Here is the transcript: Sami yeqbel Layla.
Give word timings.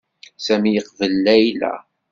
Sami 0.45 0.71
yeqbel 0.73 1.13
Layla. 1.25 1.73